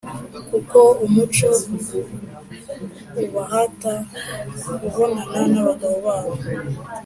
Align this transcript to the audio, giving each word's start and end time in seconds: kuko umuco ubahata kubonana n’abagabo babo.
kuko 0.49 0.79
umuco 1.05 1.49
ubahata 3.23 3.93
kubonana 4.67 5.41
n’abagabo 5.53 5.95
babo. 6.05 6.33